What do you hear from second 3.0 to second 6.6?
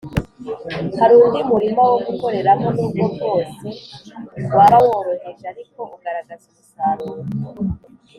bwose waba woroheje, ariko ugaragaza